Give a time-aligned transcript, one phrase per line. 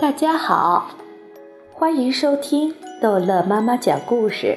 [0.00, 0.90] 大家好，
[1.72, 4.56] 欢迎收听逗乐妈妈讲故事。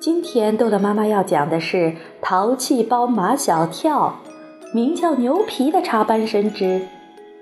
[0.00, 1.76] 今天逗乐妈妈要讲的是
[2.22, 4.20] 《淘气包马小跳》，
[4.72, 6.86] 名叫牛皮的插班生之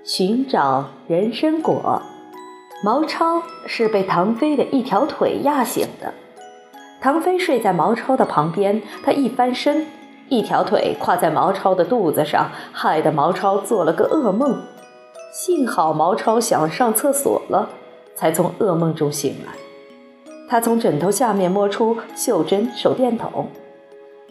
[0.03, 2.01] 寻找人参果。
[2.83, 6.11] 毛超是被唐飞的一条腿压醒的，
[6.99, 9.85] 唐飞睡在毛超的旁边，他一翻身，
[10.29, 14.59] 一条腿跨在毛超的肚子上，害得毛超做了个噩梦。
[15.31, 17.69] 幸好毛超想上厕所了，
[18.15, 19.51] 才从噩梦中醒来。
[20.47, 23.49] 他从枕头下面摸出袖珍手电筒，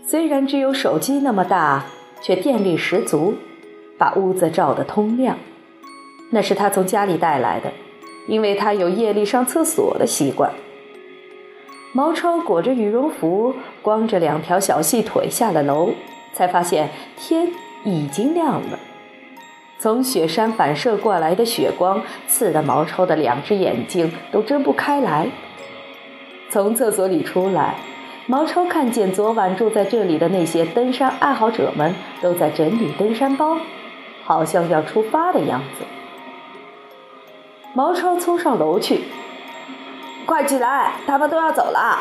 [0.07, 1.87] 虽然只有手机那么大，
[2.23, 3.35] 却电力十足，
[3.99, 5.37] 把屋子照得通亮。
[6.31, 7.71] 那是他从家里带来的，
[8.27, 10.53] 因为他有夜里上厕所的习惯。
[11.93, 15.91] 毛超裹着羽绒服，光着两条小细腿下了楼，
[16.33, 17.51] 才发现天
[17.85, 18.79] 已经亮了。
[19.85, 25.29] 从雪山反射过来的雪光，刺得毛超的两只眼睛都睁不开来。
[26.49, 27.75] 从厕所里出来，
[28.25, 33.59] 毛超看见昨晚住在这里的那些登山爱好者们都在整理登山包，
[34.25, 35.85] 好像要出发的样子。
[37.75, 39.05] 毛超冲上楼去
[40.25, 41.99] ：“快起来，他们都要走了。”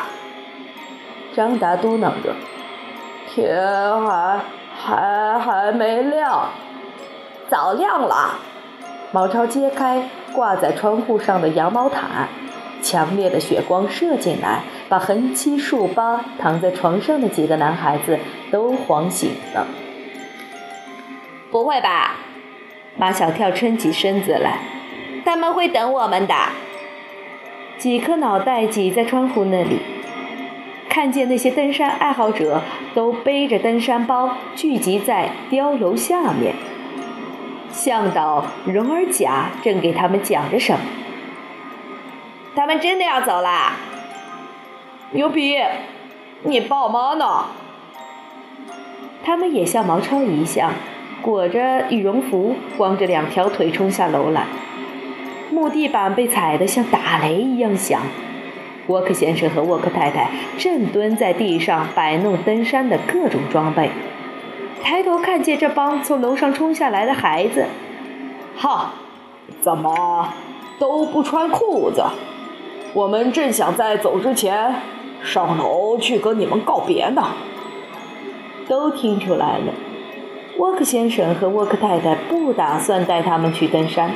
[1.36, 2.34] 张达嘟囔着
[3.28, 3.54] ：“天
[4.00, 4.40] 还
[4.74, 6.48] 还还没亮。”
[7.48, 8.38] 早亮了，
[9.12, 12.28] 毛超揭开挂在窗户上的羊毛毯，
[12.82, 18.18] 强烈的雪光射进来，把横七竖八躺在床上的几个男孩子
[18.50, 19.66] 都晃醒了。
[21.50, 22.16] 不会吧？
[22.96, 24.58] 马小跳撑起身子来，
[25.24, 26.34] 他们会等我们的。
[27.76, 29.80] 几颗脑袋挤在窗户那里，
[30.88, 32.62] 看见那些登山爱好者
[32.94, 36.54] 都背着登山包聚集在碉楼下面。
[37.74, 40.78] 向导荣儿甲正给他们讲着什么。
[42.54, 43.72] 他们真的要走啦！
[45.10, 45.58] 牛皮，
[46.44, 47.46] 你爸妈呢？
[49.24, 50.72] 他们也像毛超一样，
[51.20, 54.46] 裹着羽绒服，光着两条腿冲下楼来。
[55.50, 58.00] 木地板被踩得像打雷一样响。
[58.86, 63.90] 沃克先生和沃克太太正蹲在地上摆弄登山的各种装备。
[64.84, 67.64] 抬头看见这帮从楼上冲下来的孩子，
[68.54, 68.92] 哈，
[69.62, 70.28] 怎么
[70.78, 72.04] 都不穿裤子？
[72.92, 74.74] 我们正想在走之前
[75.22, 77.28] 上楼去跟你们告别呢。
[78.68, 79.72] 都听出来了，
[80.58, 84.10] 沃克先生和沃克太太不打算带他们去登山。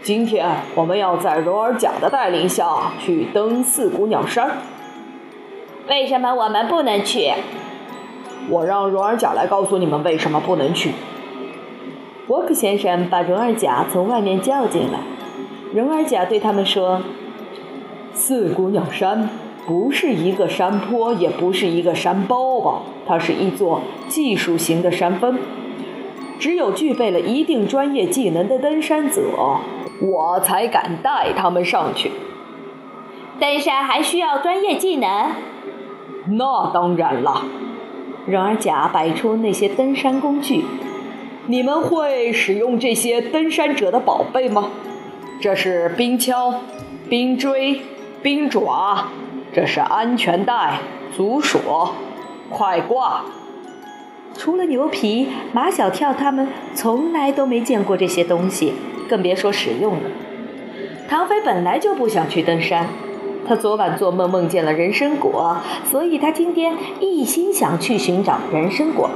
[0.00, 4.58] 今天我们要在柔尔甲的带领下去登四姑娘山。
[5.88, 7.32] 为什么我们不能去？
[8.48, 10.92] 我让荣尔甲来告诉你们为什么不能去。
[12.28, 15.00] 沃克先生把荣尔甲从外面叫进来。
[15.74, 17.02] 荣尔甲对他们说
[18.14, 19.28] ：“四姑娘山
[19.66, 22.82] 不是一个山坡，也不是一个山包包？
[23.06, 25.38] 它是一座技术型的山峰。
[26.38, 29.20] 只有具备了一定专业技能的登山者，
[30.00, 32.10] 我才敢带他们上去。
[33.38, 35.32] 登山还需要专业技能？
[36.30, 37.44] 那当然了。”
[38.30, 40.64] 然而甲摆出那些登山工具，
[41.46, 44.70] 你们会使用这些登山者的宝贝吗？
[45.40, 46.54] 这是冰锹、
[47.08, 47.80] 冰锥、
[48.22, 49.08] 冰爪，
[49.52, 50.78] 这是安全带、
[51.16, 51.94] 足锁、
[52.48, 53.24] 快挂。
[54.36, 58.74] 除了牛皮、马小跳他们，从来都没见过这些东西，
[59.08, 60.02] 更别说使用了。
[61.08, 62.86] 唐飞本来就不想去登山。
[63.50, 69.10] 他昨晚做梦梦见了人参果，所以他今天一心想去寻找人参果。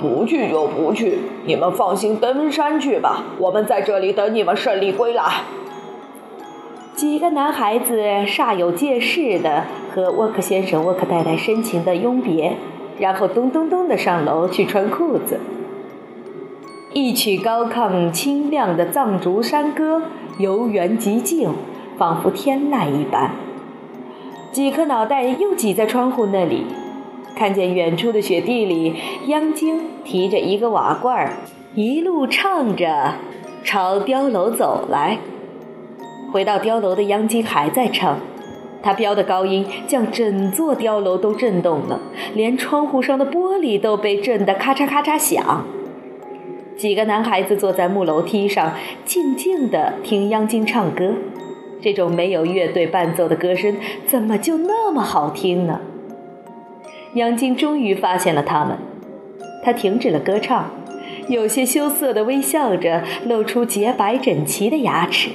[0.00, 5.22] 不去就不去，你们放心登山去吧，我们在这里等你们胜利归来。
[6.96, 12.56] 几个男孩子煞有介事的和沃克先生、沃克太太深情的拥别，
[12.98, 15.38] 然后咚咚咚的上楼去穿裤子。
[16.92, 20.02] 一曲高亢清亮的藏族山歌
[20.38, 21.50] 由远极静。
[22.02, 23.30] 仿佛天籁一般，
[24.50, 26.66] 几颗脑袋又挤在窗户那里，
[27.36, 28.96] 看见远处的雪地里，
[29.28, 31.34] 央晶提着一个瓦罐儿，
[31.76, 33.12] 一路唱着，
[33.62, 35.18] 朝碉楼走来。
[36.32, 38.18] 回到碉楼的央晶还在唱，
[38.82, 42.00] 他飙的高音将整座碉楼都震动了，
[42.34, 45.64] 连窗户上的玻璃都被震得咔嚓咔嚓响。
[46.76, 48.72] 几个男孩子坐在木楼梯上，
[49.04, 51.14] 静静地听央金唱歌。
[51.82, 53.76] 这种没有乐队伴奏的歌声，
[54.06, 55.80] 怎么就那么好听呢？
[57.14, 58.78] 杨晶终于发现了他们，
[59.64, 60.70] 他停止了歌唱，
[61.28, 65.30] 有些羞涩地微笑着，露出洁白整齐的牙齿。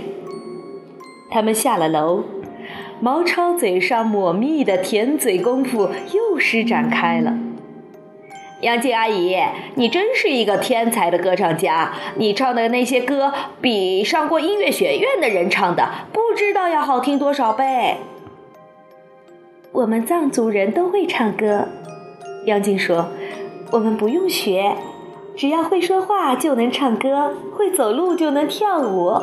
[1.29, 2.23] 他们下了楼，
[3.01, 7.37] 毛超嘴上抹蜜的甜嘴功夫又施展开了。
[8.61, 9.37] 杨静阿姨，
[9.75, 13.31] 你真是一个天才的歌唱家，你唱的那些歌
[13.61, 17.97] 比上过音乐学院的人唱的不知道要好听多少倍。
[19.71, 21.67] 我们藏族人都会唱歌，
[22.45, 23.09] 杨静说，
[23.71, 24.75] 我们不用学。
[25.35, 29.21] 只要会说话就能唱歌，会走路就能跳舞。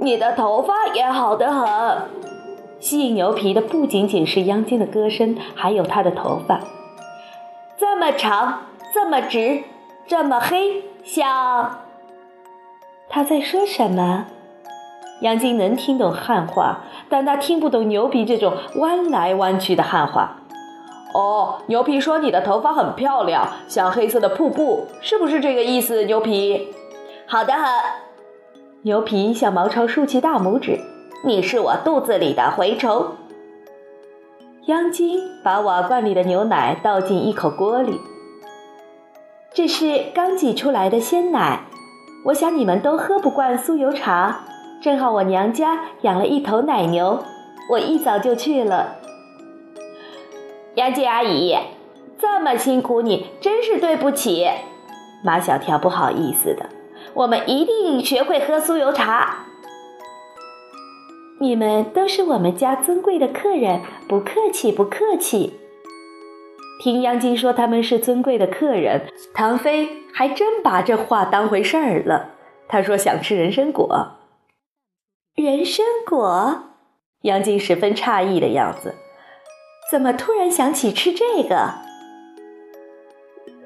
[0.00, 1.68] 你的头发也好得很。
[2.80, 6.60] 吸引牛皮的不仅仅是央金的歌声，还有他的头发，
[8.00, 8.60] 这么长，
[8.94, 9.64] 这么直，
[10.06, 11.80] 这么黑，像……
[13.08, 14.26] 他在说什么？
[15.22, 20.36] 杨晶能听懂汉话，但他听不懂牛皮这种弯来弯去的汉话。
[21.12, 26.04] 哦，牛皮说你的头发很漂亮，像黑色的瀑布，是不是这个意思？
[26.04, 26.72] 牛皮，
[27.26, 27.64] 好的很。
[28.82, 30.78] 牛皮向毛超竖起大拇指，
[31.24, 33.16] 你是我肚子里的蛔虫。
[34.68, 37.98] 央金把瓦罐里的牛奶倒进一口锅里，
[39.50, 41.62] 这是刚挤出来的鲜奶，
[42.26, 44.44] 我想你们都喝不惯酥油茶，
[44.82, 47.24] 正好我娘家养了一头奶牛，
[47.70, 48.96] 我一早就去了。
[50.74, 51.56] 杨静阿姨，
[52.18, 54.46] 这么辛苦你，真是对不起。
[55.24, 56.66] 马小跳不好意思的，
[57.14, 59.46] 我们一定学会喝酥油茶。
[61.40, 65.54] 你们都是我们家尊贵的客人，不客气，不客气。
[66.82, 69.02] 听杨晶说他们是尊贵的客人，
[69.34, 72.30] 唐飞还真把这话当回事儿了。
[72.66, 74.16] 他说想吃人参果。
[75.36, 76.64] 人参果？
[77.22, 78.96] 杨晶十分诧异的样子。
[79.90, 81.74] 怎么突然想起吃这个？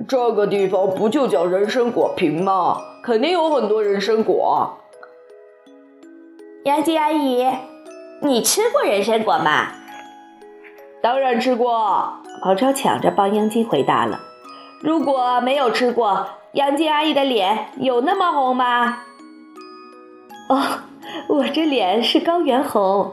[0.06, 2.82] 这个地方不就叫人参果坪吗？
[3.02, 4.78] 肯定有很多人参果。
[6.64, 7.44] 杨静阿姨，
[8.20, 9.66] 你吃过人参果吗？
[11.02, 12.20] 当然吃过。
[12.44, 14.20] 毛超抢着帮杨静回答了。
[14.80, 18.98] 如果没有吃过，杨静阿姨的脸有那么红吗？
[20.48, 20.62] 哦，
[21.26, 23.12] 我这脸是高原红。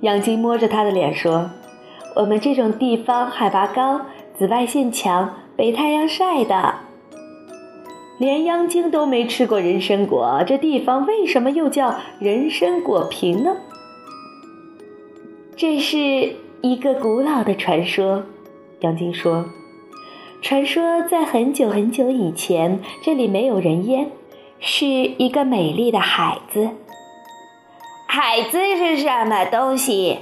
[0.00, 1.50] 杨静摸着她的脸说。
[2.16, 4.02] 我们这种地方海拔高，
[4.36, 6.74] 紫外线强，被太阳晒的。
[8.18, 13.56] 连央京都没吃过人参果，这地方为什么又叫人参果坪呢？
[15.56, 18.24] 这是一个古老的传说。
[18.80, 19.46] 杨京说
[20.42, 24.10] ：“传说在很久很久以前，这里没有人烟，
[24.60, 26.68] 是一个美丽的海子。
[28.06, 30.18] 海子是什么东西？”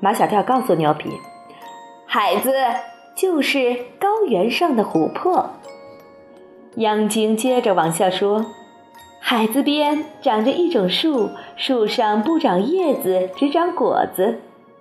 [0.00, 1.10] 马小跳告诉牛皮
[2.06, 2.52] ：“海子
[3.16, 5.50] 就是高原上的琥珀。”
[6.76, 8.46] 央京接着往下说
[9.20, 14.40] ：“海子边长着一种树，树上不长叶子，只长果子。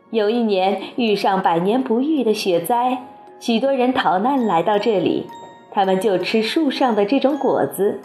[0.10, 3.04] 有一年遇上百年不遇的雪灾，
[3.40, 5.28] 许多人逃难来到这里，
[5.70, 8.00] 他们就吃树上的这种果子。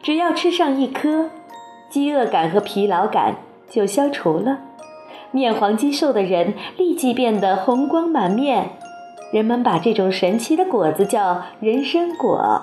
[0.00, 1.30] 只要吃上一颗，
[1.90, 3.34] 饥饿感和疲劳感
[3.68, 4.60] 就消除了。”
[5.30, 8.70] 面黄肌瘦的人立即变得红光满面，
[9.32, 12.62] 人们把这种神奇的果子叫人参果，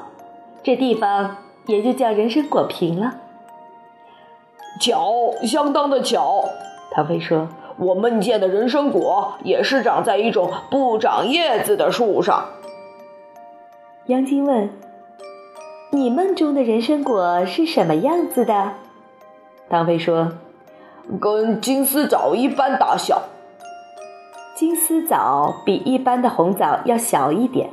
[0.66, 3.18] 这地方也就叫人参果坪了。
[4.82, 6.46] 巧，相当的巧。
[6.92, 12.48] 唐飞说：“我梦见的人参果也是长在一种不长叶子的树上。”
[14.08, 14.72] 杨金问
[15.94, 18.72] ：“你梦中的人参果是什么样子的？”
[19.70, 20.32] 唐飞说。
[21.22, 23.22] 跟金丝枣一般大小，
[24.56, 27.70] 金丝枣比一般的红枣要小一点。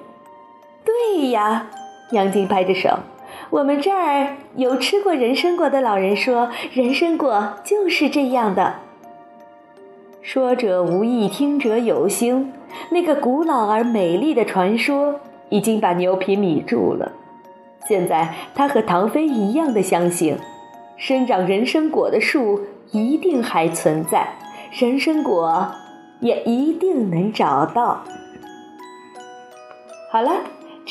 [0.84, 1.70] 对呀，
[2.12, 3.00] 杨晶拍着手，
[3.50, 8.76] 我们这儿有吃过人参果的老人说，人参果就是这样的。
[10.21, 12.52] 说者无意，听者有心。
[12.90, 17.12] 那个古老而美丽的传说已经把牛皮迷住了。
[17.88, 20.38] 现在他和唐飞一样的相信，
[20.97, 22.61] 生长人参果的树。
[22.92, 24.35] 一定还存在，
[24.71, 25.66] 人参果
[26.21, 28.02] 也一定能找到。
[30.11, 30.31] 好了，